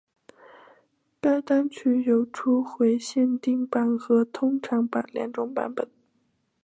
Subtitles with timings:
[1.21, 5.87] 该单曲有初回限定版和通常版两种版本。